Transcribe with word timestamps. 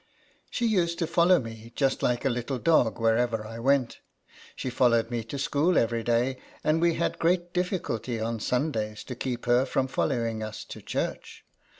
She 0.49 0.65
used 0.65 0.97
to 0.97 1.05
follow 1.05 1.37
me, 1.39 1.73
just 1.75 2.01
like 2.01 2.25
a 2.25 2.29
little 2.31 2.57
dog, 2.57 2.99
wherever 2.99 3.45
I 3.45 3.59
went. 3.59 3.99
She 4.55 4.71
followed 4.71 5.11
me 5.11 5.23
to 5.25 5.37
school 5.37 5.77
every 5.77 6.01
day, 6.03 6.37
and 6.63 6.81
we 6.81 6.95
had 6.95 7.19
great 7.19 7.53
diffi 7.53 7.77
* 7.79 7.79
culty 7.87 8.19
on 8.19 8.39
Sundays 8.39 9.03
to 9.03 9.15
keep 9.15 9.45
her 9.45 9.63
from 9.63 9.87
follow 9.87 10.25
ing 10.25 10.41
us 10.41 10.63
to 10.63 10.81
church. 10.81 11.45